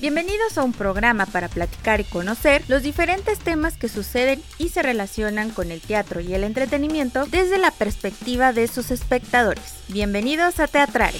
Bienvenidos 0.00 0.56
a 0.56 0.62
un 0.62 0.72
programa 0.72 1.26
para 1.26 1.48
platicar 1.48 2.00
y 2.00 2.04
conocer 2.04 2.62
los 2.68 2.82
diferentes 2.82 3.38
temas 3.38 3.76
que 3.76 3.90
suceden 3.90 4.42
y 4.56 4.70
se 4.70 4.82
relacionan 4.82 5.50
con 5.50 5.70
el 5.70 5.82
teatro 5.82 6.20
y 6.20 6.32
el 6.32 6.42
entretenimiento 6.42 7.26
desde 7.26 7.58
la 7.58 7.70
perspectiva 7.70 8.54
de 8.54 8.66
sus 8.66 8.90
espectadores. 8.92 9.74
Bienvenidos 9.88 10.58
a 10.58 10.68
Teatrare. 10.68 11.18